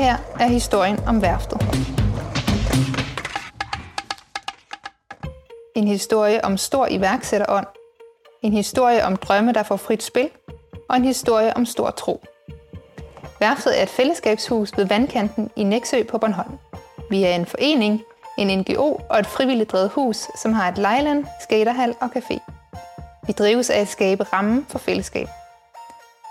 [0.00, 1.58] her er historien om værftet.
[5.76, 7.66] En historie om stor iværksætterånd.
[8.42, 10.30] En historie om drømme, der får frit spil.
[10.88, 12.24] Og en historie om stor tro.
[13.40, 16.58] Værftet er et fællesskabshus ved vandkanten i Næksø på Bornholm.
[17.10, 18.02] Vi er en forening,
[18.38, 22.38] en NGO og et frivilligt drevet hus, som har et lejland, skaterhal og café.
[23.26, 25.28] Vi drives af at skabe rammen for fællesskab.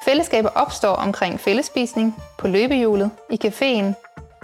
[0.05, 3.93] Fællesskaber opstår omkring fællespisning, på løbehjulet, i caféen,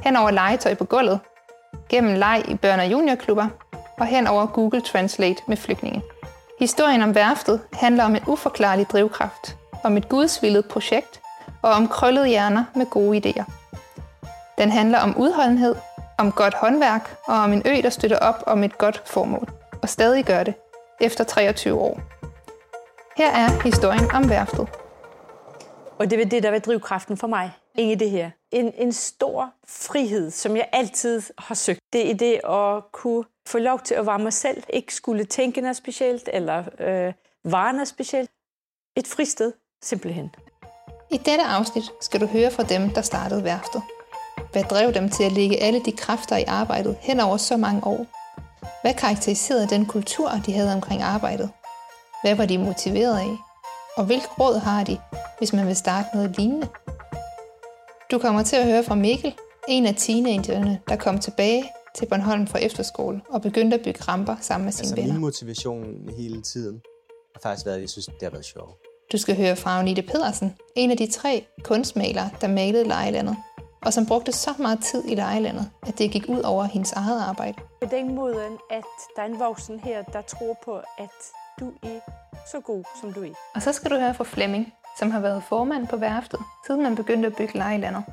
[0.03, 1.19] hen over legetøj på gulvet,
[1.89, 3.47] gennem leg i børne- og juniorklubber
[3.97, 6.01] og hen over Google Translate med flygtninge.
[6.59, 11.21] Historien om værftet handler om en uforklarlig drivkraft, om et gudsvillet projekt
[11.61, 13.43] og om krøllede hjerner med gode idéer.
[14.57, 15.75] Den handler om udholdenhed,
[16.17, 19.49] om godt håndværk og om en ø, der støtter op om et godt formål,
[19.81, 20.53] og stadig gør det,
[21.01, 21.99] efter 23 år.
[23.17, 24.67] Her er historien om værftet.
[25.99, 28.31] Og det er det, der var drivkraften for mig ind i det her.
[28.51, 31.79] En, en stor frihed, som jeg altid har søgt.
[31.93, 34.63] Det er det at kunne få lov til at være mig selv.
[34.69, 38.29] Ikke skulle tænke noget specielt, eller øh, være noget specielt.
[38.97, 40.35] Et fristed, simpelthen.
[41.11, 43.81] I dette afsnit skal du høre fra dem, der startede værftet.
[44.51, 47.87] Hvad drev dem til at lægge alle de kræfter i arbejdet hen over så mange
[47.87, 48.05] år?
[48.81, 51.49] Hvad karakteriserede den kultur, de havde omkring arbejdet?
[52.23, 53.44] Hvad var de motiveret af?
[53.97, 54.97] Og hvilket råd har de,
[55.37, 56.67] hvis man vil starte noget lignende?
[58.11, 59.33] Du kommer til at høre fra Mikkel,
[59.67, 61.63] en af teenagerne, der kom tilbage
[61.95, 65.13] til Bornholm fra efterskole og begyndte at bygge ramper sammen med sine altså, venner.
[65.13, 66.81] min motivation hele tiden
[67.35, 68.75] har faktisk været, at jeg synes, det har været sjovt.
[69.11, 73.35] Du skal høre fra Agnete Pedersen, en af de tre kunstmalere, der malede lejelandet,
[73.81, 77.21] og som brugte så meget tid i lejelandet, at det gik ud over hendes eget
[77.21, 77.57] arbejde.
[77.83, 78.83] På den måde, at
[79.15, 81.15] der er en voksen her, der tror på, at
[81.59, 81.99] du er
[82.51, 83.33] så god, som du er.
[83.55, 86.95] Og så skal du høre fra Flemming, som har været formand på værftet, siden man
[86.95, 88.03] begyndte at bygge lejelandet,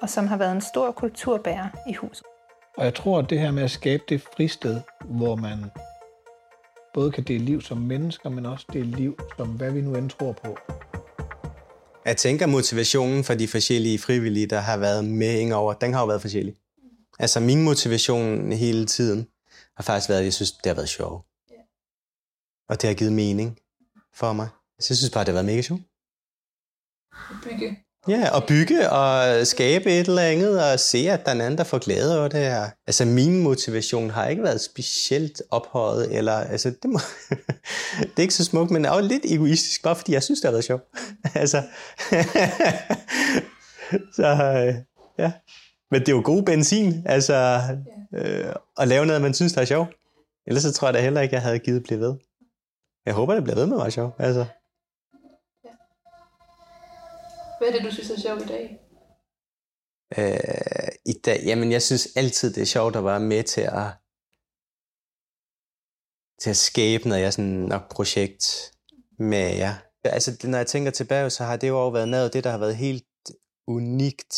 [0.00, 2.26] og som har været en stor kulturbærer i huset.
[2.76, 5.70] Og jeg tror, at det her med at skabe det fristed, hvor man
[6.94, 10.10] både kan dele liv som mennesker, men også dele liv som hvad vi nu end
[10.10, 10.56] tror på.
[12.04, 16.06] Jeg tænker, motivationen for de forskellige frivillige, der har været med indover, den har jo
[16.06, 16.54] været forskellig.
[17.18, 19.26] Altså min motivation hele tiden
[19.76, 21.26] har faktisk været, at jeg synes, det har været sjovt.
[22.68, 23.58] Og det har givet mening
[24.16, 24.48] for mig.
[24.80, 25.82] Så jeg synes bare, det har været mega sjovt.
[27.42, 27.78] Bygge.
[28.08, 31.58] Ja, at bygge og skabe et eller andet, og se, at der er en anden,
[31.58, 32.70] der får glæde over det her.
[32.86, 36.98] Altså, min motivation har ikke været specielt ophøjet, eller, altså, det, må,
[38.00, 40.52] det er ikke så smukt, men jo lidt egoistisk, bare fordi jeg synes, det har
[40.52, 40.82] været sjovt.
[41.34, 41.62] altså,
[44.16, 44.74] så, øh,
[45.18, 45.32] ja.
[45.90, 47.60] Men det er jo god benzin, altså,
[48.14, 49.90] øh, at lave noget, man synes, der er sjovt.
[50.46, 52.14] Ellers så tror jeg da heller ikke, jeg havde givet blive ved.
[53.06, 54.44] Jeg håber, det bliver ved med at være sjovt, altså.
[57.58, 58.80] Hvad er det, du synes er sjovt i dag?
[60.18, 63.88] Øh, I dag, jamen jeg synes altid, det er sjovt at være med til at,
[66.42, 68.44] til at skabe noget, jeg sådan nok projekt
[69.18, 69.74] med jer.
[70.04, 72.44] Altså, det- når jeg tænker tilbage, så har det jo også været noget af det,
[72.44, 73.06] der har været helt
[73.66, 74.34] unikt,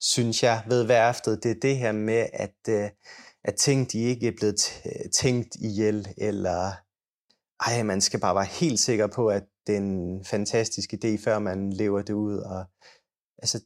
[0.00, 1.42] synes jeg, ved værftet.
[1.42, 2.90] Det er det her med, at, øh,
[3.44, 4.60] at ting, de ikke er blevet
[5.14, 6.72] tænkt ihjel, eller
[7.66, 11.38] ej, man skal bare være helt sikker på, at det er en fantastisk idé, før
[11.38, 12.38] man lever det ud.
[12.38, 12.64] Og,
[13.38, 13.64] altså,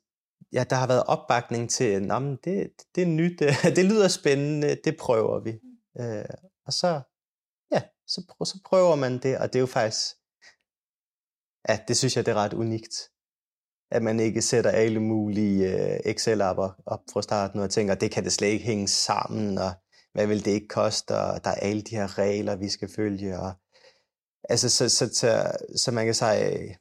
[0.52, 3.38] ja, der har været opbakning til, men det, det er nyt,
[3.76, 5.52] det lyder spændende, det prøver vi.
[6.00, 6.24] Øh,
[6.66, 7.00] og så,
[7.72, 10.06] ja, så, så prøver man det, og det er jo faktisk,
[11.68, 12.94] ja, det synes jeg, det er ret unikt.
[13.90, 18.24] At man ikke sætter alle mulige øh, Excel-apper op fra starten og tænker, det kan
[18.24, 19.72] det slet ikke hænge sammen, og
[20.12, 23.38] hvad vil det ikke koste, og der er alle de her regler, vi skal følge,
[23.38, 23.52] og
[24.48, 25.30] altså, så, så, så,
[25.76, 26.76] så man kan sige, øh,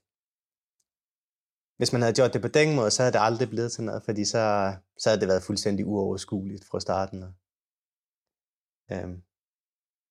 [1.78, 4.04] hvis man havde gjort det på den måde, så havde det aldrig blevet til noget,
[4.04, 7.24] fordi så, så havde det været fuldstændig uoverskueligt fra starten.
[7.24, 7.32] af.
[8.92, 9.22] Øhm.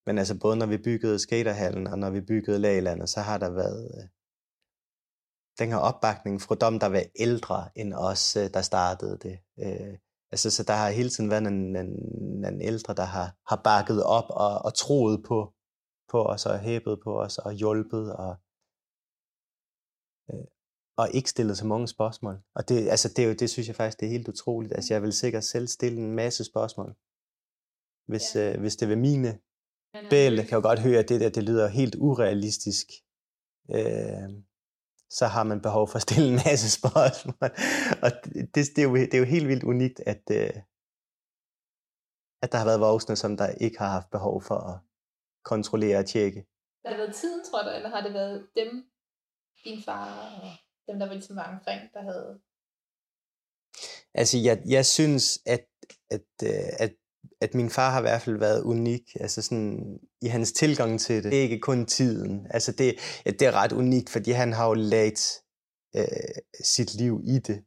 [0.06, 3.50] Men altså både når vi byggede skaterhallen og når vi byggede laglandet, så har der
[3.50, 4.08] været øh,
[5.58, 9.38] den her opbakning fra dem, der var ældre end os, øh, der startede det.
[9.58, 9.98] Øh,
[10.32, 14.02] altså, så der har hele tiden været en, en, en ældre, der har, har bakket
[14.04, 15.52] op og, og troet på,
[16.08, 18.36] på os og hæbet på os og hjulpet og,
[20.30, 20.46] øh,
[20.96, 22.42] og ikke stillet så mange spørgsmål.
[22.54, 24.74] Og det, altså, det, er jo, det synes jeg faktisk, det er helt utroligt.
[24.74, 26.96] Altså, jeg vil sikkert selv stille en masse spørgsmål.
[28.06, 28.52] Hvis, ja.
[28.52, 29.38] øh, hvis det var mine
[30.10, 32.86] bæl, kan jo godt høre, at det der, det lyder helt urealistisk.
[33.70, 34.28] Øh,
[35.10, 37.50] så har man behov for at stille en masse spørgsmål.
[38.02, 38.10] Og
[38.54, 40.50] det, det, er, jo, det er jo helt vildt unikt, at, øh,
[42.42, 44.78] at der har været voksne, som der ikke har haft behov for at
[45.52, 46.40] kontrollere og tjekke.
[46.84, 48.70] Har det været tiden, tror du, eller har det været dem,
[49.64, 50.06] din far
[50.42, 50.50] og
[50.88, 52.40] dem, der ligesom var omkring, der havde...
[54.14, 55.66] Altså, jeg, jeg synes, at,
[56.10, 56.92] at, øh, at,
[57.40, 61.16] at min far har i hvert fald været unik, altså sådan i hans tilgang til
[61.16, 61.32] det.
[61.32, 62.46] Det er ikke kun tiden.
[62.50, 65.22] Altså, det, det er ret unikt, fordi han har jo lagt
[65.96, 67.64] øh, sit liv i det.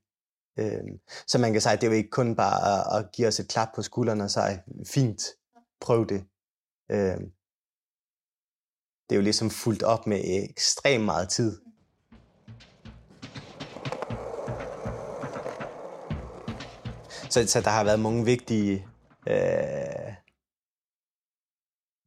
[0.59, 0.87] Øh,
[1.27, 3.39] så man kan sige, at det er jo ikke kun bare at, at give os
[3.39, 5.21] et klap på skulderen og sige, fint,
[5.81, 6.21] prøv det.
[6.91, 7.21] Øh,
[9.09, 11.61] det er jo ligesom fuldt op med ekstremt meget tid.
[17.29, 18.88] Så, så der har været mange vigtige
[19.29, 20.13] øh,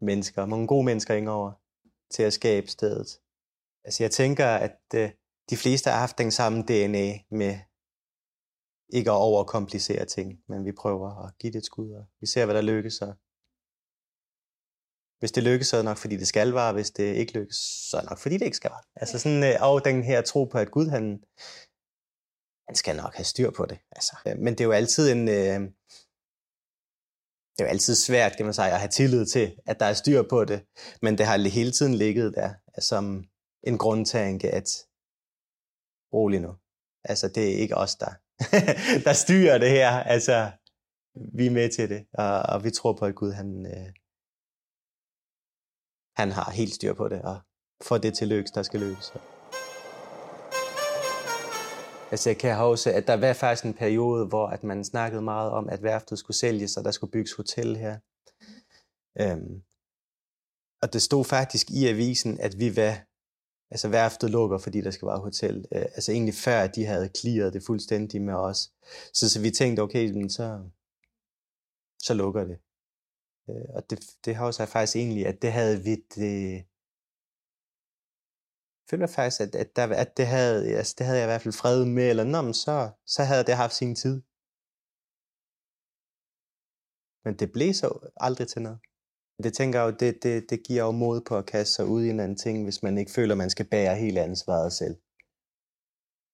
[0.00, 1.52] mennesker, mange gode mennesker indover
[2.10, 3.20] til at skabe stedet.
[3.84, 5.10] Altså jeg tænker, at øh,
[5.50, 7.58] de fleste har haft den samme DNA med
[8.88, 12.44] ikke at overkomplicere ting, men vi prøver at give det et skud, og vi ser,
[12.44, 13.02] hvad der lykkes.
[13.02, 13.14] Og
[15.22, 17.56] hvis det lykkes, så er det nok, fordi det skal være, hvis det ikke lykkes,
[17.90, 18.82] så er det nok, fordi det ikke skal være.
[18.96, 21.04] Altså sådan, øh, og den her tro på, at Gud, han,
[22.68, 23.78] han skal nok have styr på det.
[23.92, 24.16] Altså.
[24.26, 25.28] Øh, men det er jo altid en...
[25.28, 25.60] Øh,
[27.54, 29.92] det er jo altid svært, kan man sige, at have tillid til, at der er
[29.92, 30.64] styr på det.
[31.02, 33.24] Men det har hele tiden ligget der øh, som
[33.62, 34.68] en grundtanke, at
[36.12, 36.54] rolig nu.
[37.04, 38.12] Altså, det er ikke os, der,
[39.06, 39.90] der styrer det her.
[39.90, 40.50] Altså,
[41.34, 44.01] vi er med til det, og, og vi tror på, at Gud, han, øh,
[46.16, 47.40] han har helt styr på det, og
[47.82, 49.12] får det til lykkes, der skal lykkes.
[52.10, 55.50] Altså jeg kan huske, at der var faktisk en periode, hvor at man snakkede meget
[55.50, 57.98] om, at værftet skulle sælges, og der skulle bygges hotel her.
[59.20, 59.62] Øhm,
[60.82, 62.98] og det stod faktisk i avisen, at vi var,
[63.70, 65.66] altså værftet lukker, fordi der skal være hotel.
[65.72, 68.72] Øh, altså egentlig før, at de havde clearet det fuldstændig med os.
[69.14, 70.60] Så, så vi tænkte, okay, men så,
[72.02, 72.58] så lukker det.
[73.50, 76.64] Øh, og det, det har også faktisk egentlig, at det havde vi det,
[78.90, 81.54] føler faktisk, at, at, der, at det, havde, altså, det havde jeg i hvert fald
[81.54, 84.22] fred med, eller nå, men så, så havde det haft sin tid.
[87.24, 88.78] Men det blev så aldrig til noget.
[89.42, 92.04] Det tænker jeg jo, det, det, det giver jo mod på at kaste sig ud
[92.04, 94.96] i en anden ting, hvis man ikke føler, man skal bære hele ansvaret selv.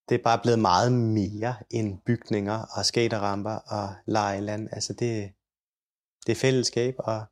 [0.09, 4.69] Det er bare blevet meget mere end bygninger og skaterramper og lejeland.
[4.73, 5.33] Altså det,
[6.29, 7.27] det fællesskab og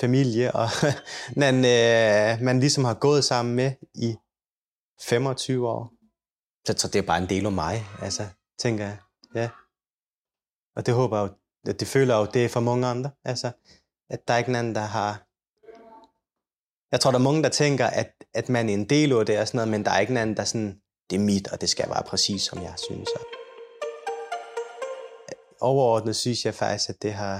[0.00, 0.68] familie, og
[1.42, 4.16] man, øh, man ligesom har gået sammen med i
[5.00, 5.92] 25 år.
[6.66, 8.22] Så, så det er bare en del af mig, altså,
[8.58, 8.98] tænker jeg.
[9.34, 9.48] Ja.
[10.76, 11.34] Og det håber jeg jo,
[11.70, 13.10] at det føler jeg jo, det er for mange andre.
[13.24, 13.50] Altså,
[14.10, 15.26] at der er ikke en anden, der har...
[16.92, 19.40] Jeg tror, der er mange, der tænker, at, at man er en del af det
[19.40, 21.60] og sådan noget, men der er ikke en anden, der sådan, det er mit, og
[21.60, 23.08] det skal være præcis, som jeg synes.
[25.70, 27.36] Overordnet synes jeg faktisk, at det har,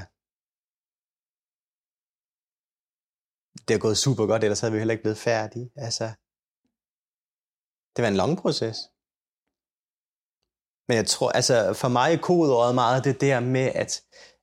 [3.66, 5.68] det er gået super godt, ellers havde vi heller ikke blevet færdige.
[5.86, 6.06] Altså,
[7.92, 8.78] det var en lang proces.
[10.88, 13.92] Men jeg tror, altså for mig er kodeordet meget det der med, at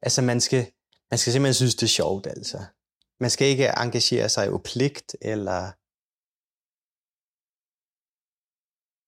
[0.01, 0.63] altså man, skal,
[1.11, 2.27] man skal simpelthen synes, det er sjovt.
[2.27, 2.59] Altså.
[3.19, 5.61] Man skal ikke engagere sig i pligt, eller,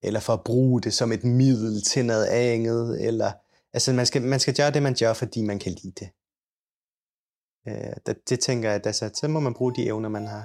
[0.07, 3.07] eller for at bruge det som et middel til noget andet.
[3.07, 3.31] Eller,
[3.73, 6.09] altså man skal, man skal gøre det, man gør, fordi man kan lide det.
[7.67, 10.43] Øh, det, det tænker jeg, at altså, så må man bruge de evner, man har.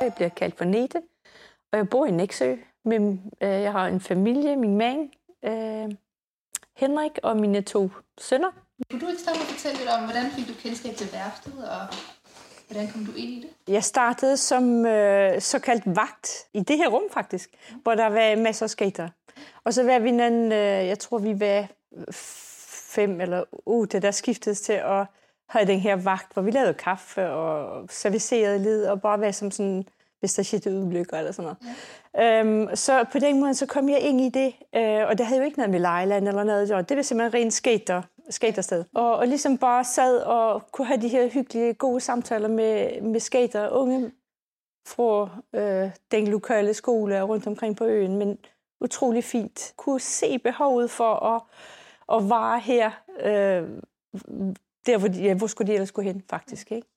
[0.00, 1.02] Jeg bliver kaldt for Nete,
[1.72, 2.54] og jeg bor i Næksø.
[2.84, 5.10] Men, øh, jeg har en familie, min mand,
[5.44, 5.96] øh,
[6.76, 8.50] Henrik og mine to sønner.
[8.90, 11.68] Kunne du ikke starte med at fortælle lidt om, hvordan fik du kendskab til værftet,
[11.68, 11.82] og
[12.68, 13.72] hvordan kom du ind i det?
[13.74, 17.50] Jeg startede som øh, såkaldt vagt i det her rum faktisk,
[17.82, 19.08] hvor der var masser af skater.
[19.64, 21.66] Og så var vi en, øh, jeg tror vi var
[22.94, 23.44] fem eller
[23.92, 25.06] det der skiftedes til at
[25.48, 29.50] have den her vagt, hvor vi lavede kaffe og servicerede lidt, og bare var som
[29.50, 29.84] sådan,
[30.20, 31.76] hvis der skete ulykker eller sådan noget.
[32.14, 32.40] Ja.
[32.40, 35.40] Øhm, så på den måde, så kom jeg ind i det, øh, og det havde
[35.40, 38.84] jo ikke noget med lejland eller noget, det var simpelthen rent skater, skatersted.
[38.94, 43.20] Og, og ligesom bare sad og kunne have de her hyggelige, gode samtaler med, med
[43.20, 44.12] skater, unge
[44.86, 48.38] fra øh, den lokale skole rundt omkring på øen, men
[48.80, 49.72] utrolig fint.
[49.76, 51.42] Kunne se behovet for at,
[52.16, 53.68] at vare her, øh,
[54.86, 56.72] der hvor, de, ja, hvor skulle de ellers gå hen, faktisk.
[56.72, 56.88] Ikke?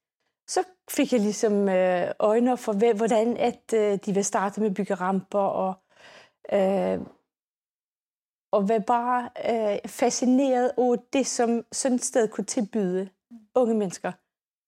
[0.48, 5.26] Så fik jeg ligesom øh, øjne for, hvordan at, øh, de vil starte med byggeramper
[5.26, 5.74] bygge ramper, og,
[6.54, 7.00] øh,
[8.52, 13.10] og var bare øh, fascineret over det, som sådan et sted kunne tilbyde
[13.56, 14.12] unge mennesker.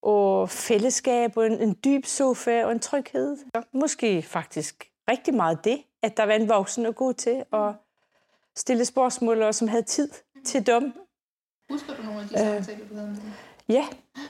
[0.02, 3.38] Og fællesskab, og en, en dyb sofa og en tryghed.
[3.74, 7.76] Måske faktisk rigtig meget det, at der var en voksen at gå til og
[8.56, 10.10] stille spørgsmål, og som havde tid
[10.46, 10.94] til dem.
[11.72, 13.18] Husker du nogle af de samtaler, du havde med
[13.70, 13.86] Ja,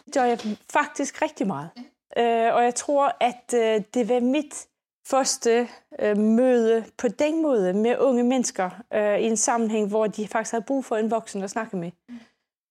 [0.06, 0.40] det gør jeg
[0.74, 1.70] faktisk rigtig meget.
[2.16, 2.48] Ja.
[2.48, 4.68] Øh, og jeg tror, at øh, det var mit
[5.06, 5.68] første
[6.00, 10.52] øh, møde på den måde med unge mennesker øh, i en sammenhæng, hvor de faktisk
[10.52, 11.92] havde brug for en voksen at snakke med.
[12.10, 12.16] Mm.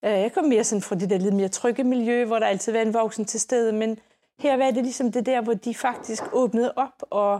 [0.05, 2.71] Øh, jeg kom mere sådan fra det der lidt mere trygge miljø, hvor der altid
[2.71, 3.99] var en voksen til stede, men
[4.39, 7.39] her var det ligesom det der, hvor de faktisk åbnede op og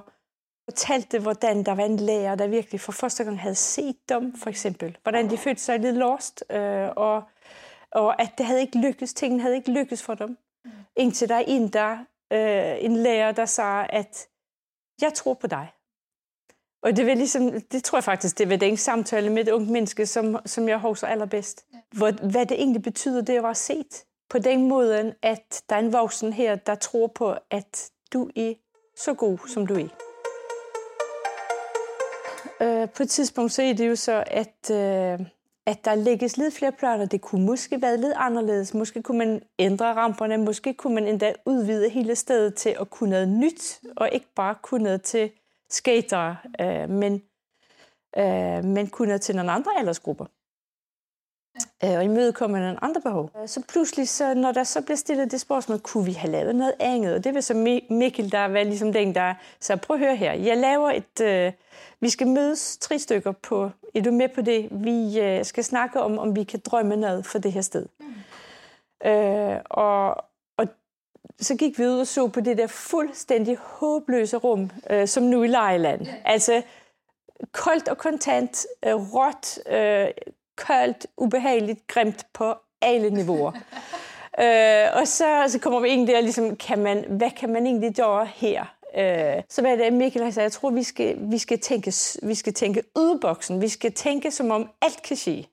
[0.69, 4.49] fortalte, hvordan der var en lærer, der virkelig for første gang havde set dem, for
[4.49, 4.97] eksempel.
[5.03, 7.23] Hvordan de følte sig lidt lost, øh, og,
[7.91, 10.37] og at det havde ikke lykkes, tingene havde ikke lykkes for dem.
[10.65, 10.71] Mm.
[10.95, 11.97] Indtil der er en, der,
[12.33, 14.27] øh, en lærer, der sagde, at
[15.03, 15.67] jeg tror på dig.
[16.83, 19.69] Og det, vil ligesom, det tror jeg faktisk, det var den samtale med et ungt
[19.69, 21.65] menneske, som, som jeg husker allerbedst.
[21.91, 24.03] Hvor, hvad det egentlig betyder, det at være set.
[24.29, 28.53] På den måde, at der er en voksen her, der tror på, at du er
[28.97, 29.87] så god, som du er.
[32.61, 35.27] Øh, på et tidspunkt så er det jo så, at, øh,
[35.65, 37.05] at der lægges lidt flere planer.
[37.05, 38.73] Det kunne måske være lidt anderledes.
[38.73, 40.37] Måske kunne man ændre ramperne.
[40.37, 44.55] Måske kunne man endda udvide hele stedet til at kunne noget nyt, og ikke bare
[44.61, 45.31] kunne noget til
[45.69, 47.13] skater, øh, men,
[48.17, 50.25] øh, men kunne noget til nogle andre aldersgrupper.
[51.83, 53.29] Øh, og imødekomme nogle andre behov.
[53.41, 56.55] Øh, så pludselig, så, når der så bliver stillet det spørgsmål, kunne vi have lavet
[56.55, 57.15] noget andet?
[57.15, 57.53] Og det var så
[57.89, 61.51] Mikkel, der var ligesom den, der sagde, prøv at høre her, jeg laver et, øh,
[61.99, 64.67] vi skal mødes tre stykker på, er du med på det?
[64.71, 67.85] Vi øh, skal snakke om, om vi kan drømme noget for det her sted.
[67.99, 69.09] Mm.
[69.09, 70.15] Øh, og,
[70.57, 70.67] og
[71.39, 75.43] så gik vi ud og så på det der fuldstændig håbløse rum, øh, som nu
[75.43, 76.07] i Lejland.
[76.07, 76.15] Yeah.
[76.25, 76.61] Altså
[77.51, 80.07] koldt og kontant, øh, råt, øh,
[80.55, 83.51] koldt, ubehageligt, grimt på alle niveauer.
[84.43, 87.95] øh, og så, så kommer vi ind der, ligesom, kan man, hvad kan man egentlig
[87.95, 88.65] gøre her?
[88.97, 91.93] Øh, så hvad det, Mikkel har sagt, jeg tror, vi skal, vi skal tænke,
[92.23, 93.61] vi skal tænke udboksen.
[93.61, 95.47] Vi skal tænke, som om alt kan ske.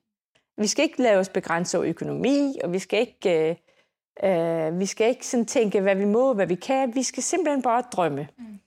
[0.57, 4.85] Vi skal ikke lave os begrænse over økonomi, og vi skal ikke, øh, øh, vi
[4.85, 6.95] skal ikke sådan tænke, hvad vi må, hvad vi kan.
[6.95, 8.27] Vi skal simpelthen bare drømme.
[8.37, 8.59] Mm.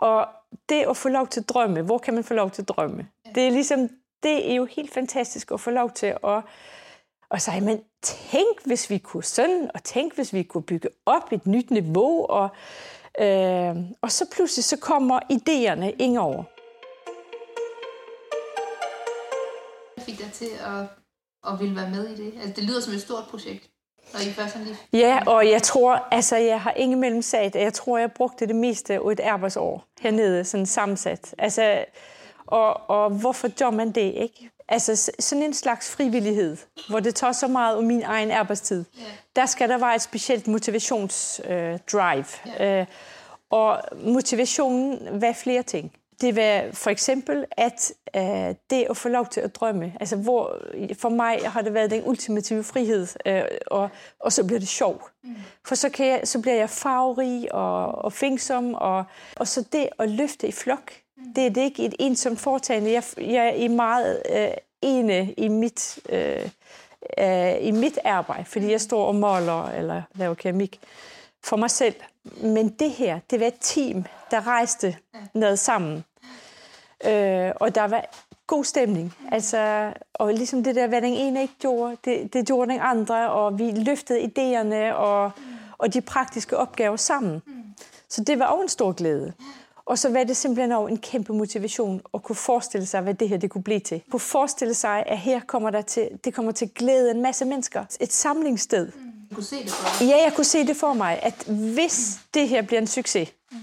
[0.00, 0.26] Og
[0.68, 3.08] det at få lov til at drømme, hvor kan man få lov til at drømme?
[3.26, 3.30] Ja.
[3.34, 3.90] Det er ligesom,
[4.22, 6.42] det er jo helt fantastisk at få lov til at
[7.30, 11.32] og sige, men tænk, hvis vi kunne sådan, og tænk, hvis vi kunne bygge op
[11.32, 12.48] et nyt niveau, og
[13.20, 16.42] Øh, og så pludselig så kommer idéerne ind over.
[19.94, 20.86] Hvad fik dig til at,
[21.52, 22.34] at ville være med i det?
[22.36, 23.70] Altså, det lyder som et stort projekt.
[24.14, 24.76] Og I først lige...
[24.92, 28.56] Ja, og jeg tror, altså jeg har ingen mellem sagt, jeg tror, jeg brugte det
[28.56, 31.34] meste af et arbejdsår hernede, sådan sammensat.
[31.38, 31.84] Altså,
[32.50, 34.50] og, og hvorfor gør man det, ikke?
[34.68, 36.56] Altså sådan en slags frivillighed,
[36.88, 38.84] hvor det tager så meget om min egen arbejdstid.
[38.98, 39.10] Yeah.
[39.36, 42.24] Der skal der være et specielt motivationsdrive.
[42.60, 42.80] Øh, yeah.
[42.80, 42.86] øh,
[43.50, 45.92] og motivationen var flere ting.
[46.20, 49.92] Det var for eksempel, at øh, det at få lov til at drømme.
[50.00, 50.56] Altså hvor,
[50.98, 53.88] for mig har det været den ultimative frihed, øh, og,
[54.20, 55.08] og så bliver det sjov.
[55.22, 55.36] Mm.
[55.66, 59.04] For så, kan jeg, så bliver jeg farverig og, og fængsom, og,
[59.36, 60.92] og så det at løfte i flok,
[61.36, 62.92] det er det ikke et ensomt foretagende.
[62.92, 64.48] Jeg, jeg er meget øh,
[64.82, 66.48] ene i mit, øh,
[67.18, 70.80] øh, i mit arbejde, fordi jeg står og måler eller laver keramik
[71.44, 71.94] for mig selv.
[72.42, 74.96] Men det her, det var et team, der rejste
[75.34, 76.04] noget sammen.
[77.06, 78.04] Øh, og der var
[78.46, 79.14] god stemning.
[79.32, 83.30] Altså, og ligesom det der, hvad den ene ikke gjorde, det, det gjorde den andre,
[83.30, 85.30] og vi løftede idéerne og,
[85.78, 87.42] og de praktiske opgaver sammen.
[88.08, 89.32] Så det var også en stor glæde.
[89.90, 93.28] Og så var det simpelthen også en kæmpe motivation at kunne forestille sig, hvad det
[93.28, 94.02] her det kunne blive til.
[94.10, 97.84] Kunne forestille sig, at her kommer der til, det kommer til glæde en masse mennesker.
[98.00, 98.86] Et samlingssted.
[98.86, 99.12] Mm.
[99.30, 100.08] Du kunne se det for dig?
[100.08, 101.44] Ja, jeg kunne se det for mig, at
[101.74, 102.28] hvis mm.
[102.34, 103.58] det her bliver en succes, mm.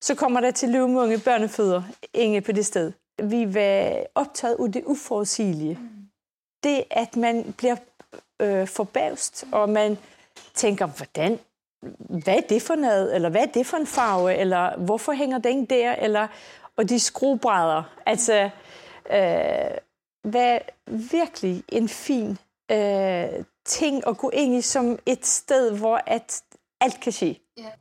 [0.00, 1.82] så kommer der til at løbe mange børnefødder
[2.14, 2.92] inde på det sted.
[3.22, 5.78] Vi var optaget af det uforudsigelige.
[5.80, 5.88] Mm.
[6.62, 7.76] Det, at man bliver
[8.40, 9.98] øh, forbavst, og man
[10.54, 11.38] tænker, hvordan
[12.08, 15.38] hvad er det for noget, eller hvad er det for en farve, eller hvorfor hænger
[15.38, 16.26] den der, eller,
[16.76, 17.82] og de skruebrædder.
[18.06, 18.50] Altså,
[19.10, 19.78] øh,
[20.22, 22.38] hvad virkelig en fin
[22.70, 26.42] øh, ting at gå ind i som et sted, hvor at
[26.80, 27.40] alt kan ske.
[27.60, 27.72] Yeah.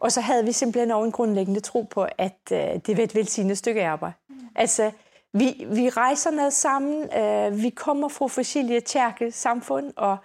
[0.00, 3.14] Og så havde vi simpelthen også en grundlæggende tro på, at øh, det var et
[3.14, 4.14] velsignet stykke arbejde.
[4.28, 4.34] Mm.
[4.56, 4.90] Altså,
[5.34, 10.16] vi, vi rejser ned sammen, øh, vi kommer fra forskellige kirke samfund, og,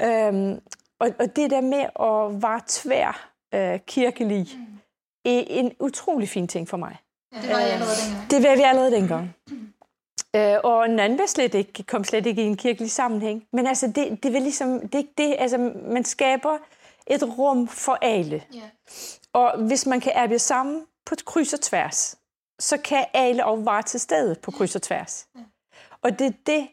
[0.00, 0.58] øh,
[0.98, 4.78] og, og det der med at være tvær øh, kirkelig, mm.
[5.24, 6.96] er en utrolig fin ting for mig.
[7.32, 8.30] Ja, det var jeg allerede dengang.
[8.30, 9.34] Det var vi allerede dengang.
[9.48, 9.72] Mm.
[10.36, 13.44] Øh, og en var slet ikke, kom slet ikke i en kirkelig sammenhæng.
[13.52, 16.58] Men altså, det, det, var ligesom, det, det, altså, man skaber
[17.06, 18.44] et rum for alle.
[18.54, 18.68] Yeah.
[19.32, 22.16] Og hvis man kan arbejde sammen på kryds og tværs,
[22.60, 25.28] så kan alle også være til stede på kryds og tværs.
[26.02, 26.68] Og det er det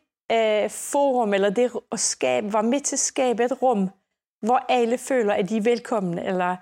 [0.66, 3.90] uh, forum, eller det at skabe, var med til at skabe et rum,
[4.42, 6.56] hvor alle føler, at de er velkomne, eller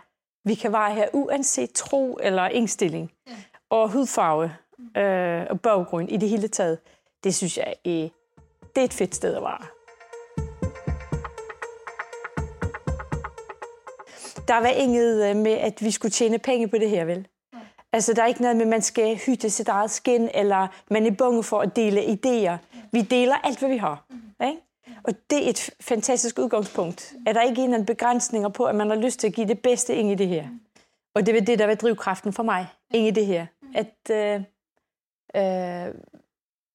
[0.48, 3.32] vi kan være her uanset tro eller indstilling, ja.
[3.70, 4.56] og hudfarve
[4.98, 6.80] øh, og baggrund i det hele taget.
[7.24, 8.10] Det synes jeg er,
[8.76, 9.66] det er et fedt sted at være.
[14.48, 17.28] Der var inget øh, med, at vi skulle tjene penge på det her, vel?
[17.96, 21.06] Altså, der er ikke noget med, at man skal hytte sit eget skin, eller man
[21.06, 22.58] er bange for at dele idéer.
[22.92, 24.06] Vi deler alt, hvad vi har.
[24.42, 24.58] Ikke?
[25.04, 27.14] Og det er et fantastisk udgangspunkt.
[27.28, 29.96] Er der ikke en begrænsninger på, at man har lyst til at give det bedste
[29.96, 30.48] ind i det her?
[31.14, 33.46] Og det er det, der var drivkraften for mig ind i det her.
[33.76, 34.36] At øh,
[35.36, 35.94] øh,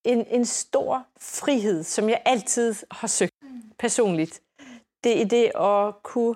[0.05, 3.35] en, en stor frihed, som jeg altid har søgt
[3.79, 4.41] personligt,
[5.05, 6.35] det er det at kunne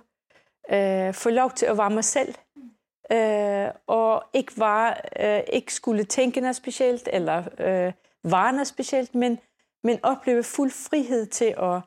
[0.70, 2.34] øh, få lov til at være mig selv,
[3.12, 7.92] øh, og ikke, var, øh, ikke skulle tænke noget specielt, eller øh,
[8.22, 9.38] være noget specielt, men,
[9.84, 11.80] men opleve fuld frihed til at,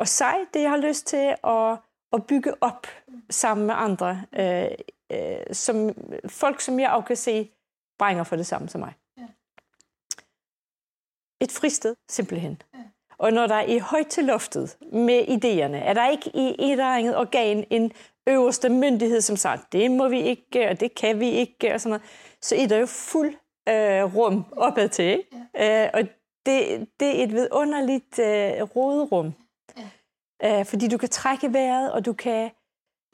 [0.00, 1.76] at sige det, jeg har lyst til, og
[2.12, 2.86] at bygge op
[3.30, 4.68] sammen med andre, øh,
[5.12, 5.90] øh, som
[6.28, 7.50] folk, som jeg også kan se,
[7.98, 8.92] brænger for det samme som mig.
[11.40, 12.62] Et fristed, simpelthen.
[13.18, 16.70] Og når der er i højt til loftet med idéerne, er der ikke i et
[16.70, 17.92] eller andet organ en
[18.26, 21.90] øverste myndighed, som siger, det må vi ikke, og det kan vi ikke, og sådan
[21.90, 22.02] noget,
[22.42, 23.34] så er der jo fuld
[23.68, 25.04] øh, rum opad til.
[25.04, 25.28] Ikke?
[25.54, 25.84] Ja.
[25.84, 26.02] Øh, og
[26.46, 29.32] det, det er et vidunderligt øh, råderum.
[30.42, 30.60] Ja.
[30.60, 32.50] Øh, fordi du kan trække vejret, og du kan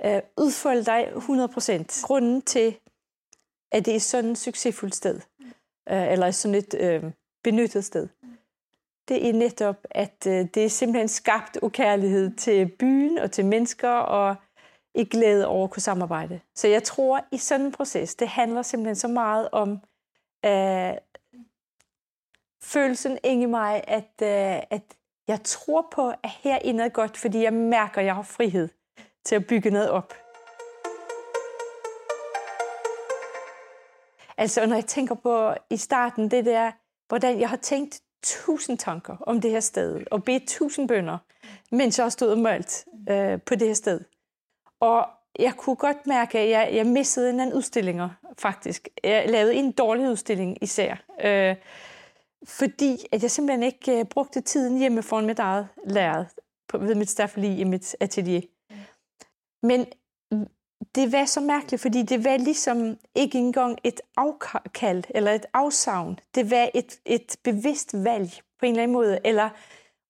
[0.04, 2.06] øh, udfolde dig 100%.
[2.06, 2.76] Grunden til,
[3.72, 5.20] at det er sådan et succesfuldt sted,
[5.88, 7.02] øh, eller sådan et øh,
[7.44, 8.08] benyttet sted,
[9.08, 13.88] det er netop, at øh, det er simpelthen skabt ukærlighed til byen og til mennesker,
[13.88, 14.36] og
[14.94, 16.40] i glæde over at kunne samarbejde.
[16.54, 19.80] Så jeg tror, i sådan en proces, det handler simpelthen så meget om
[20.44, 20.94] øh,
[22.62, 24.82] følelsen inde i mig, at, øh, at
[25.28, 28.68] jeg tror på, at her er noget godt, fordi jeg mærker, at jeg har frihed
[29.24, 30.14] til at bygge noget op.
[34.36, 36.72] Altså, når jeg tænker på i starten, det der,
[37.08, 41.18] hvordan jeg har tænkt tusind tanker om det her sted, og bedt tusind bønder,
[41.70, 44.00] mens jeg har stået og mølt øh, på det her sted.
[44.82, 45.06] Og
[45.38, 48.88] jeg kunne godt mærke, at jeg, jeg missede en anden udstillinger, faktisk.
[49.04, 50.96] Jeg lavede en dårlig udstilling især.
[51.24, 51.56] Øh,
[52.44, 56.26] fordi at jeg simpelthen ikke øh, brugte tiden hjemme foran mit eget læret
[56.68, 58.40] på, ved mit staffeli i mit atelier.
[59.62, 59.86] Men
[60.94, 66.18] det var så mærkeligt, fordi det var ligesom ikke engang et afkald eller et afsavn.
[66.34, 69.18] Det var et, et bevidst valg på en eller anden måde.
[69.24, 69.50] Eller,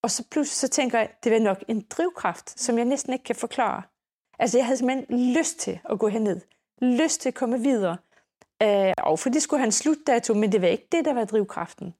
[0.02, 3.24] og så pludselig så tænker jeg, det var nok en drivkraft, som jeg næsten ikke
[3.24, 3.82] kan forklare.
[4.38, 6.40] Altså jeg havde simpelthen lyst til at gå herned.
[6.80, 7.96] Lyst til at komme videre.
[8.62, 11.24] Øh, og for det skulle have en slutdato, men det var ikke det, der var
[11.24, 11.94] drivkraften.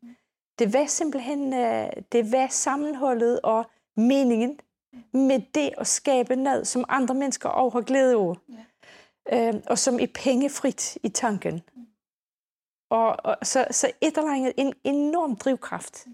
[0.58, 3.64] Det var simpelthen øh, det var sammenholdet og
[3.96, 4.60] meningen
[5.12, 8.34] med det at skabe noget, som andre mennesker også har glæde over.
[9.32, 11.62] Øh, og som er pengefrit i tanken.
[12.90, 16.06] Og, og så, så et eller andet, en enorm drivkraft.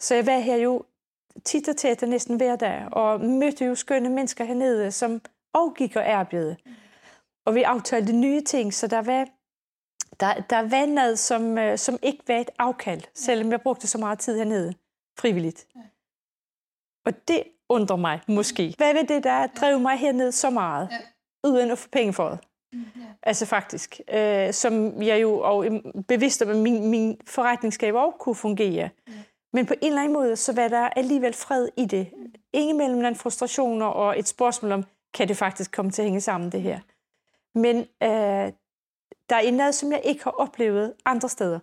[0.00, 0.84] Så jeg var her jo
[1.44, 5.20] tit og tæt næsten hver dag, og mødte jo skønne mennesker hernede, som
[5.58, 6.56] og gik og arbejdede.
[7.46, 9.28] Og vi aftalte nye ting, så der var,
[10.20, 13.98] der, der var noget, som, øh, som ikke var et afkald, selvom jeg brugte så
[13.98, 14.74] meget tid hernede,
[15.18, 15.66] frivilligt.
[17.06, 18.74] Og det undrer mig måske.
[18.76, 20.88] Hvad var det, der drev mig hernede så meget,
[21.44, 22.38] uden at få penge for det?
[22.72, 22.84] Mm,
[23.22, 25.64] altså faktisk, øh, som jeg jo og
[26.08, 28.88] bevidst om, at min, min forretningsskab også kunne fungere.
[29.52, 32.08] Men på en eller anden måde, så var der alligevel fred i det.
[32.52, 36.52] Ingen mellem frustrationer og et spørgsmål om, kan det faktisk komme til at hænge sammen,
[36.52, 36.80] det her.
[37.54, 38.52] Men øh,
[39.28, 41.60] der er noget, som jeg ikke har oplevet andre steder.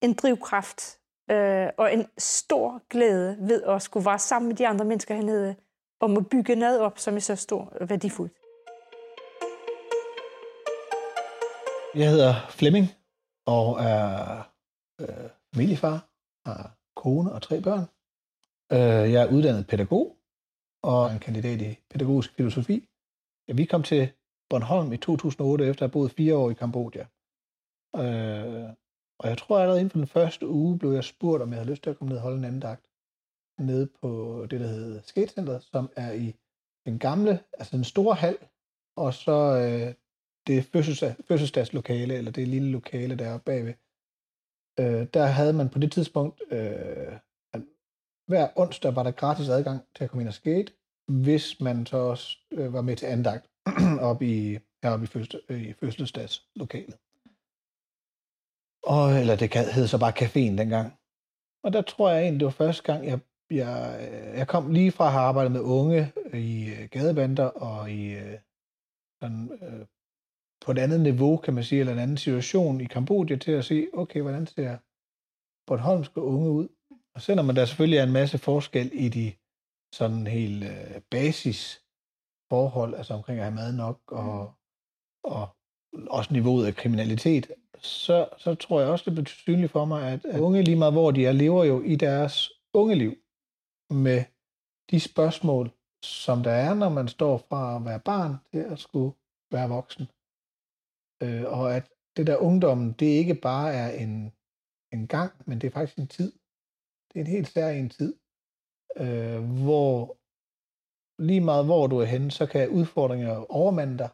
[0.00, 0.98] En drivkraft
[1.30, 5.56] øh, og en stor glæde ved at skulle være sammen med de andre mennesker hernede,
[6.00, 8.32] og at bygge noget op, som er så stor og værdifuldt.
[11.94, 12.86] Jeg hedder Flemming
[13.46, 14.42] og er
[15.00, 16.08] øh, familiefar,
[16.46, 17.84] har kone og tre børn.
[18.72, 20.16] Øh, jeg er uddannet pædagog
[20.82, 22.88] og en kandidat i pædagogisk filosofi.
[23.48, 24.12] Ja, vi kom til
[24.50, 27.06] Bornholm i 2008, efter at have boet fire år i Kambodja.
[27.96, 28.68] Øh,
[29.18, 31.70] og jeg tror allerede inden for den første uge blev jeg spurgt, om jeg havde
[31.70, 32.86] lyst til at komme ned og holde en anden dagt
[33.58, 34.10] nede på
[34.50, 36.34] det, der hedder Skatecenter, som er i
[36.86, 38.38] den gamle, altså den store hal,
[38.96, 39.94] og så øh,
[40.46, 40.64] det
[41.28, 43.74] fødselsdagslokale, eller det lille lokale der bagved.
[44.80, 47.12] Øh, der havde man på det tidspunkt øh,
[48.26, 50.72] hver onsdag var der gratis adgang til at komme ind og skate,
[51.08, 53.46] hvis man så også øh, var med til andagt
[54.10, 56.96] op i, heroppe i, fødsel, øh, i fødselsdagslokalet.
[58.84, 60.92] Og, eller det hed så bare caféen dengang.
[61.64, 64.92] Og der tror jeg egentlig, det var første gang, jeg, jeg, øh, jeg kom lige
[64.92, 68.38] fra at have arbejdet med unge øh, i øh, gadebander og i øh,
[69.22, 69.86] sådan, øh,
[70.64, 73.64] på et andet niveau, kan man sige, eller en anden situation i Kambodja til at
[73.64, 74.78] se, okay, hvordan ser
[75.66, 76.68] Bornholmske unge ud?
[77.14, 79.32] Og selvom der selvfølgelig er en masse forskel i de
[79.94, 81.82] sådan helt øh, basis
[82.52, 84.54] forhold, altså omkring at have mad nok og,
[85.24, 85.48] og
[86.10, 90.24] også niveauet af kriminalitet, så, så tror jeg også, det bliver synligt for mig, at,
[90.24, 93.14] at unge lige meget hvor de er, lever jo i deres unge liv
[93.90, 94.24] med
[94.90, 95.70] de spørgsmål,
[96.04, 99.12] som der er, når man står fra at være barn til at skulle
[99.52, 100.04] være voksen.
[101.22, 101.84] Øh, og at
[102.16, 104.32] det der ungdommen, det ikke bare er en,
[104.92, 106.32] en gang, men det er faktisk en tid.
[107.12, 108.18] Det er en helt særlig tid,
[108.96, 110.16] øh, hvor
[111.22, 114.10] lige meget hvor du er henne, så kan udfordringer overmande dig,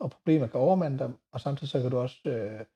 [0.00, 2.66] og problemer kan overmande dig, og samtidig så kan du også øh,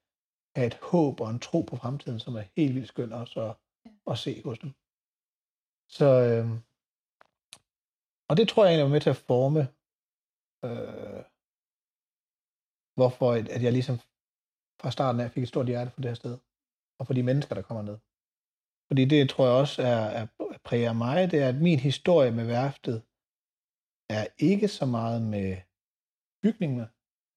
[0.57, 3.57] have et håb og en tro på fremtiden, som er helt vildt skønt også at,
[4.11, 4.71] at se hos dem.
[5.89, 6.47] Så, øh,
[8.29, 9.63] og det tror jeg egentlig er med til at forme,
[10.65, 11.23] øh,
[12.95, 13.97] hvorfor at jeg ligesom
[14.81, 16.39] fra starten af fik et stort hjerte for det her sted,
[16.99, 17.99] og for de mennesker, der kommer ned.
[18.89, 20.27] Fordi det tror jeg også er, er
[20.65, 23.03] præger mig, det er, at min historie med værftet
[24.11, 25.57] er ikke så meget med
[26.43, 26.89] bygningerne.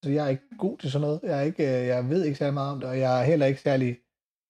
[0.04, 1.20] Så altså, jeg er ikke god til sådan noget.
[1.24, 3.46] Jeg, er ikke, øh, jeg ved ikke særlig meget om det, og jeg er heller
[3.46, 4.00] ikke særlig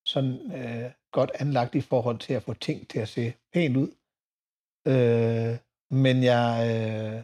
[0.06, 3.92] sådan øh, godt anlagt i forhold til at få ting til at se pænt ud.
[4.88, 5.58] Øh,
[6.04, 7.24] men jeg, øh,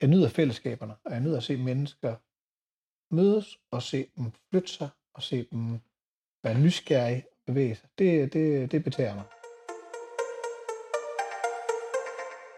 [0.00, 2.16] jeg nyder fællesskaberne, og jeg nyder at se mennesker
[3.14, 5.80] mødes, og se dem flytte sig, og se dem
[6.44, 7.88] være nysgerrige bevæge sig.
[7.98, 9.24] Det, det, det betager mig.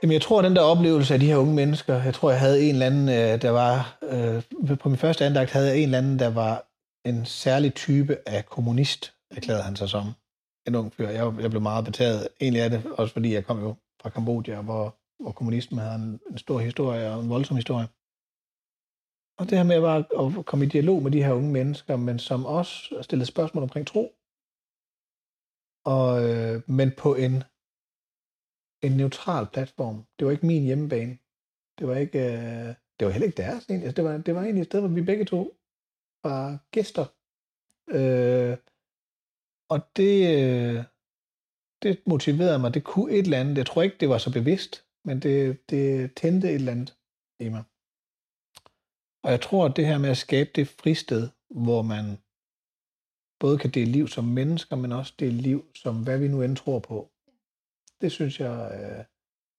[0.02, 2.40] Jamen, jeg tror, at den der oplevelse af de her unge mennesker, jeg tror, jeg
[2.40, 5.82] havde en eller anden, øh, der var, øh, på min første andagt havde jeg en
[5.82, 6.64] eller anden, der var
[7.04, 10.04] en særlig type af kommunist, erklærede han sig som
[10.66, 11.08] en ung fyr.
[11.08, 14.60] Jeg, jeg blev meget betaget, egentlig af det, også fordi jeg kom jo fra Kambodja,
[14.60, 17.86] hvor, hvor kommunismen havde en, en stor historie og en voldsom historie.
[19.38, 20.04] Og det her med bare
[20.38, 23.86] at komme i dialog med de her unge mennesker, men som også stillede spørgsmål omkring
[23.86, 24.12] tro.
[25.84, 27.42] Og, øh, men på en,
[28.82, 30.06] en neutral platform.
[30.18, 31.18] Det var ikke min hjemmebane.
[31.78, 33.86] Det var ikke, øh, det var heller ikke deres egentlig.
[33.86, 35.56] Altså, det, var, det var egentlig et sted, hvor vi begge to
[36.24, 37.06] var gæster.
[37.88, 38.56] Øh,
[39.68, 40.84] og det, øh,
[41.82, 42.74] det motiverede mig.
[42.74, 43.58] Det kunne et eller andet.
[43.58, 46.96] Jeg tror ikke, det var så bevidst, men det, det tændte et eller andet
[47.40, 47.64] i mig.
[49.24, 52.18] Og jeg tror, at det her med at skabe det fristed, hvor man
[53.42, 56.56] både kan dele liv som mennesker, men også dele liv som hvad vi nu end
[56.56, 57.10] tror på,
[58.00, 59.04] det synes jeg øh,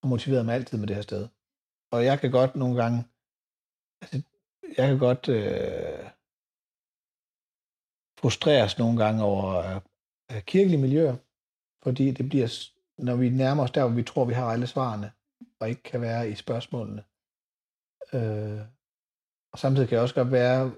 [0.01, 1.27] har motiveret mig altid med det her sted.
[1.91, 2.99] Og jeg kan godt nogle gange,
[4.01, 4.21] altså,
[4.77, 6.09] jeg kan godt øh,
[8.19, 9.81] frustreres nogle gange over
[10.31, 11.15] øh, kirkelige miljøer,
[11.83, 15.11] fordi det bliver, når vi nærmer os der, hvor vi tror, vi har alle svarene,
[15.59, 17.03] og ikke kan være i spørgsmålene.
[18.13, 18.61] Øh,
[19.51, 20.75] og samtidig kan jeg også godt være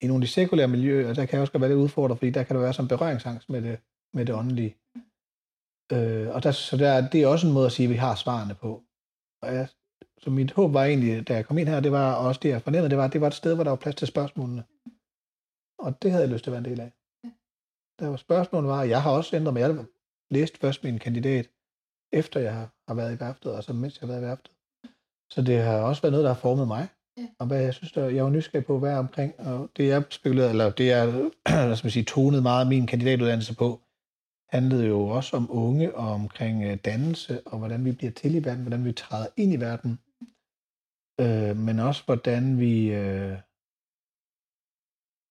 [0.00, 2.30] i nogle af de sekulære miljøer, der kan jeg også godt være lidt udfordret, fordi
[2.30, 3.78] der kan der være sådan berøringsangst med det,
[4.14, 4.76] med det åndelige.
[5.92, 8.14] Øh, og der, så der, det er også en måde at sige, at vi har
[8.14, 8.82] svarene på.
[9.42, 9.68] Og jeg,
[10.18, 12.62] så mit håb var egentlig, da jeg kom ind her, det var også det, jeg
[12.62, 14.64] fornemmede, det var, det var et sted, hvor der var plads til spørgsmålene.
[15.78, 16.92] Og det havde jeg lyst til at være en del af.
[17.98, 19.60] Der var spørgsmålet var, jeg har også ændret mig.
[19.60, 19.84] Jeg
[20.30, 21.50] læste først min kandidat,
[22.12, 24.52] efter jeg har været i værftet, og så mens jeg har været i værftet.
[25.30, 26.88] Så det har også været noget, der har formet mig.
[27.18, 27.28] Ja.
[27.38, 30.04] Og hvad jeg synes, der, jeg var nysgerrig på, hvad er omkring, og det jeg
[30.10, 31.30] spekulerede, eller det jeg,
[31.68, 33.80] man sige, tonede meget min kandidatuddannelse på,
[34.48, 38.44] handlede jo også om unge og omkring øh, dannelse, og hvordan vi bliver til i
[38.44, 39.92] verden, hvordan vi træder ind i verden,
[41.20, 43.38] øh, men også hvordan vi øh,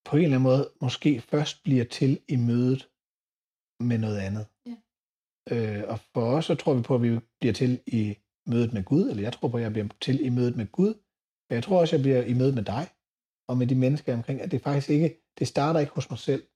[0.06, 2.90] på en eller anden måde måske først bliver til i mødet
[3.90, 4.46] med noget andet.
[4.70, 4.76] Ja.
[5.52, 8.18] Øh, og for os, så tror vi på, at vi bliver til i
[8.48, 10.94] mødet med Gud, eller jeg tror på, at jeg bliver til i mødet med Gud,
[11.50, 12.88] jeg tror også, jeg bliver i mødet med dig,
[13.48, 16.48] og med de mennesker omkring, at det faktisk ikke, det starter ikke hos mig selv,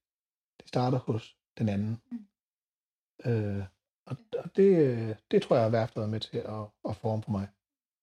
[0.59, 2.01] det starter hos den anden.
[2.11, 3.31] Mm.
[3.31, 3.63] Øh,
[4.05, 7.47] og og det, det tror jeg har været med til at, at forme for mig.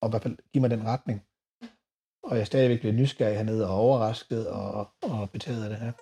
[0.02, 1.22] Og i hvert fald give mig den retning.
[2.22, 5.92] Og jeg stadigvæk bliver nysgerrig hernede og overrasket og, og betaget af det her.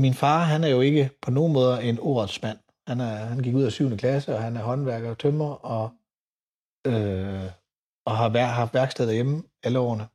[0.00, 2.58] Min far, han er jo ikke på nogen måde en ordets mand.
[2.88, 3.96] Han, er, han gik ud af 7.
[3.96, 5.84] klasse, og han er håndværker og tømmer, og,
[6.90, 7.48] øh,
[8.08, 10.06] og har, vær, haft værksted derhjemme alle årene.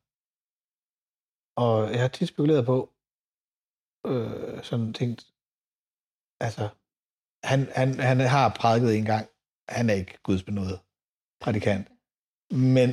[1.64, 2.78] Og jeg har tit spekuleret på,
[4.12, 5.20] øh, sådan tænkt,
[6.46, 6.66] altså,
[7.50, 9.26] han, han, han har prædiket en gang,
[9.78, 10.78] han er ikke gudsbenået
[11.44, 11.88] prædikant.
[12.76, 12.90] Men,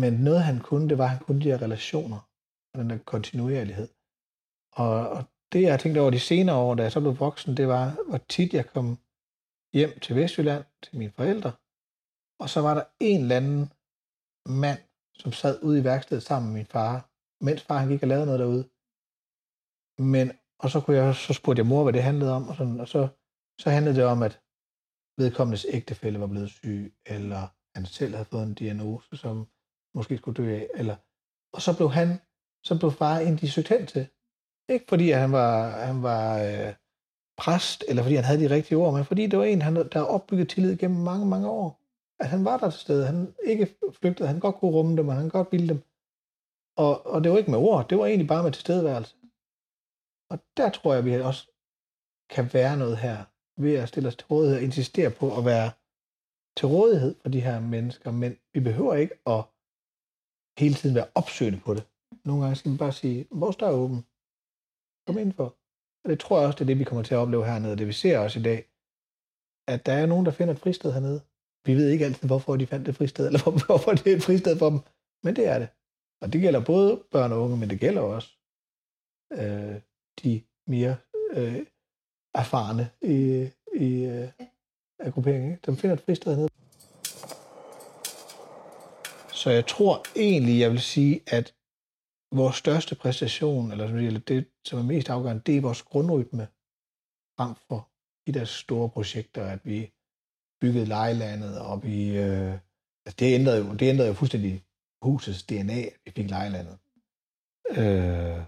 [0.00, 2.20] men noget han kunne, det var, at han kunne de her relationer,
[2.70, 3.88] og den der kontinuerlighed.
[4.72, 5.20] Og, og
[5.52, 8.08] det, jeg har tænkt over de senere år, da jeg så blev voksen, det var,
[8.08, 8.98] hvor tit jeg kom
[9.72, 11.52] hjem til Vestjylland, til mine forældre,
[12.42, 13.72] og så var der en eller anden
[14.62, 14.78] mand,
[15.14, 17.10] som sad ude i værkstedet sammen med min far,
[17.44, 18.64] mens far han gik og lavede noget derude.
[20.12, 22.80] Men, og så, kunne jeg, så spurgte jeg mor, hvad det handlede om, og, sådan,
[22.80, 23.08] og så,
[23.60, 24.40] så handlede det om, at
[25.18, 27.42] vedkommendes ægtefælle var blevet syg, eller
[27.74, 29.48] han selv havde fået en diagnose, som
[29.94, 30.96] måske skulle dø af, eller,
[31.54, 32.08] og så blev han,
[32.64, 34.08] så blev far en, de søgte hen til.
[34.68, 36.74] Ikke fordi at han var, han var øh,
[37.36, 40.00] præst, eller fordi han havde de rigtige ord, men fordi det var en, han, der
[40.00, 41.80] opbygget tillid gennem mange, mange år.
[42.20, 43.06] At han var der til stede.
[43.06, 43.68] Han ikke
[44.00, 45.82] flygtede, han godt kunne rumme dem, og han godt ville dem.
[46.76, 49.16] Og, og det var ikke med ord, det var egentlig bare med tilstedeværelse.
[50.30, 51.50] Og der tror jeg, vi også
[52.30, 53.24] kan være noget her,
[53.56, 55.70] ved at stille os til rådighed og insistere på at være
[56.56, 59.44] til rådighed for de her mennesker, men vi behøver ikke at
[60.58, 61.84] hele tiden være opsøgende på det.
[62.24, 64.06] Nogle gange skal man bare sige, vores dør er åben.
[65.06, 65.56] Kom for.
[66.04, 67.76] Og det tror jeg også, det er det, vi kommer til at opleve hernede.
[67.76, 68.68] Det vi ser også i dag,
[69.68, 71.20] at der er nogen, der finder et fristed hernede.
[71.66, 74.58] Vi ved ikke altid, hvorfor de fandt det fristed, eller hvorfor det er et fristed
[74.58, 74.80] for dem.
[75.24, 75.68] Men det er det.
[76.22, 78.30] Og det gælder både børn og unge, men det gælder også
[79.32, 79.80] øh,
[80.22, 80.96] de mere
[81.32, 81.66] øh,
[82.34, 84.28] erfarne i, i øh,
[85.12, 85.58] grupperingen.
[85.66, 86.48] De finder et fristed hernede.
[89.32, 91.54] Så jeg tror egentlig, jeg vil sige, at
[92.32, 96.48] vores største præstation, eller det, som er mest afgørende, det er vores grundrytme
[97.36, 97.90] frem for
[98.26, 99.92] de der store projekter, at vi
[100.60, 102.52] byggede lejlandet, og vi, øh,
[103.06, 104.64] altså det, ændrede jo, det ændrede jo fuldstændig
[105.02, 106.78] husets DNA, at vi fik lejlandet.
[107.78, 108.40] Øh,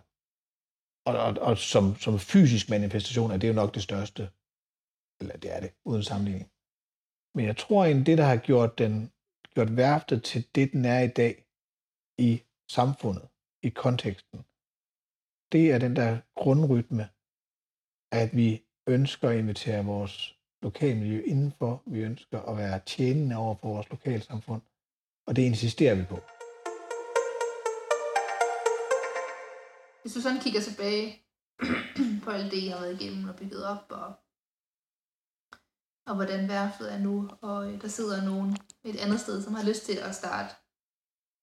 [1.07, 4.23] og, og, og som, som fysisk manifestation er det jo nok det største.
[5.21, 6.51] Eller det er det, uden sammenligning.
[7.35, 9.13] Men jeg tror egentlig, det, der har gjort, den,
[9.55, 11.45] gjort værftet til det, den er i dag
[12.19, 13.29] i samfundet,
[13.65, 14.39] i konteksten,
[15.53, 17.09] det er den der grundrytme,
[18.13, 21.83] at vi ønsker at invitere vores lokalmiljø indenfor.
[21.87, 24.63] Vi ønsker at være tjenende over for vores lokalsamfund,
[25.27, 26.19] og det insisterer vi på.
[30.03, 31.07] Hvis du sådan kigger tilbage
[32.25, 34.09] på alt det, I har været igennem og bygget op, og,
[36.09, 38.51] og hvordan værftet er nu, og øh, der sidder nogen
[38.85, 40.55] et andet sted, som har lyst til at starte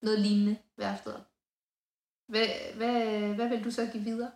[0.01, 1.30] noget lignende værftet op.
[2.31, 4.31] Hvad, hvad, hvad vil du så give videre?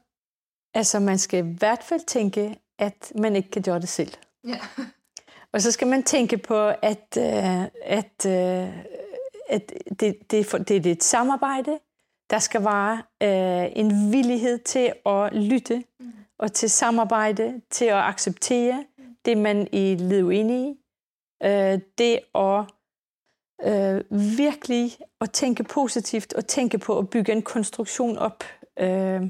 [0.74, 4.14] Altså, man skal i hvert fald tænke, at man ikke kan gøre det selv.
[4.48, 4.60] Ja.
[5.54, 8.78] Og så skal man tænke på, at, uh, at, uh,
[9.50, 11.80] at det, det, det, det er et samarbejde.
[12.30, 16.14] Der skal være uh, en villighed til at lytte mm.
[16.40, 19.04] og til samarbejde, til at acceptere mm.
[19.26, 20.70] det, man er lidt uenig i.
[21.46, 22.66] Uh, det at
[23.64, 24.02] øh,
[24.38, 28.44] virkelig at tænke positivt og tænke på at bygge en konstruktion op.
[28.80, 29.22] Øh,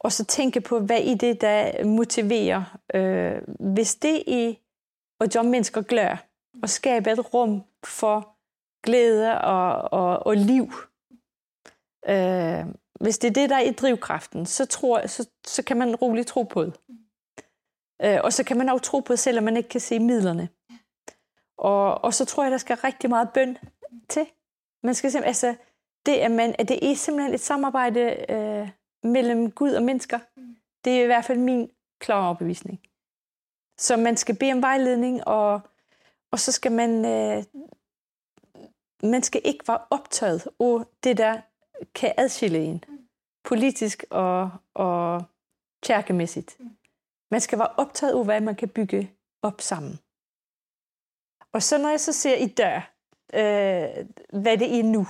[0.00, 2.78] og så tænke på, hvad i det, der motiverer.
[2.94, 4.54] Øh, hvis det er
[5.20, 6.18] at gøre mennesker glade
[6.62, 8.36] og skabe et rum for
[8.82, 10.72] glæde og, og, og liv,
[12.08, 12.64] øh,
[13.00, 16.28] hvis det er det, der er i drivkraften, så, tror, så, så kan man roligt
[16.28, 16.74] tro på det.
[18.02, 20.48] Øh, og så kan man også tro på det, selvom man ikke kan se midlerne.
[21.56, 23.58] Og, og så tror jeg, der skal rigtig meget bøn
[24.08, 24.26] til.
[24.82, 25.54] Man skal simpelthen, altså,
[26.06, 28.68] det er, man, at det er simpelthen et samarbejde øh,
[29.02, 30.18] mellem Gud og mennesker.
[30.84, 32.80] Det er i hvert fald min klare overbevisning.
[33.78, 35.60] Så man skal bede om vejledning, og,
[36.30, 37.44] og så skal man, øh,
[39.02, 41.40] man skal ikke være optaget af det, der
[41.94, 42.84] kan adskille en,
[43.44, 45.22] politisk og, og
[45.82, 46.58] kærkemæssigt.
[47.30, 49.10] Man skal være optaget af, hvad man kan bygge
[49.42, 49.98] op sammen.
[51.54, 52.82] Og så når jeg så ser i dag,
[53.34, 54.06] øh,
[54.42, 55.06] hvad det er nu,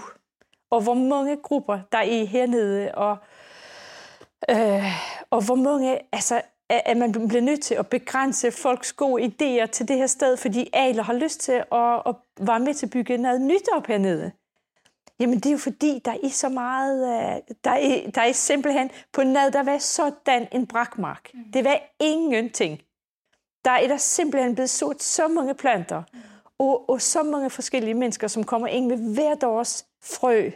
[0.70, 3.16] og hvor mange grupper der er hernede, og,
[4.50, 4.84] øh,
[5.30, 9.88] og hvor mange, altså, at man bliver nødt til at begrænse folks gode idéer til
[9.88, 13.16] det her sted, fordi alle har lyst til at, at være med til at bygge
[13.16, 14.32] noget nyt op hernede.
[15.20, 18.90] Jamen det er jo fordi, der er så meget, øh, der er, der er simpelthen
[19.12, 21.30] på noget, der var sådan en brakmark.
[21.34, 21.52] Mm.
[21.52, 22.80] Det var ingenting.
[23.64, 26.02] Der er der simpelthen blevet sået så mange planter.
[26.12, 26.18] Mm
[26.58, 30.50] og, og så mange forskellige mennesker, som kommer ind med hver deres frø.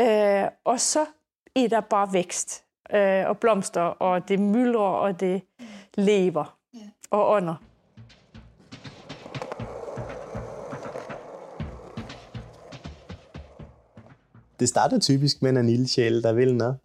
[0.00, 1.06] Øh, og så
[1.56, 5.42] er der bare vækst øh, og blomster, og det myldrer, og det
[5.94, 6.58] lever
[7.10, 7.54] og ånder.
[14.60, 16.78] Det starter typisk med en ildsjæl, der vil noget.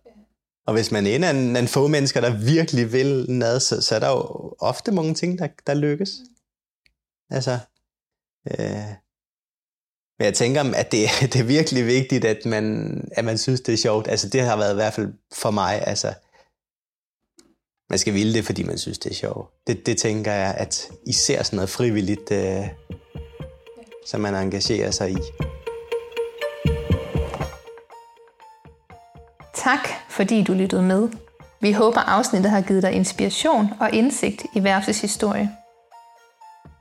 [0.68, 4.00] Og hvis man er en af få mennesker, der virkelig vil noget, så, så er
[4.00, 6.10] der jo ofte mange ting, der, der lykkes.
[7.30, 7.60] Altså,
[8.52, 8.88] Øh,
[10.18, 13.74] men jeg tænker, at det, det er virkelig vigtigt, at man, at man synes, det
[13.74, 14.08] er sjovt.
[14.08, 16.14] Altså det har været i hvert fald for mig, altså
[17.90, 19.52] man skal ville det, fordi man synes, det er sjovt.
[19.68, 22.68] Det, det tænker jeg, at især sådan noget frivilligt, øh,
[24.06, 25.18] som man engagerer sig i.
[29.54, 31.10] Tak, fordi du lyttede med.
[31.62, 35.52] Vi håber, afsnittet har givet dig inspiration og indsigt i Værftes historie.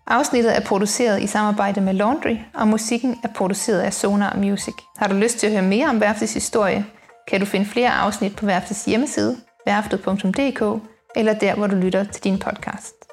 [0.07, 4.75] Afsnittet er produceret i samarbejde med Laundry, og musikken er produceret af Sonar Music.
[4.97, 6.87] Har du lyst til at høre mere om Værftets historie,
[7.29, 9.37] kan du finde flere afsnit på Værftets hjemmeside,
[9.67, 10.83] værftet.dk,
[11.17, 13.04] eller der, hvor du lytter til din podcast.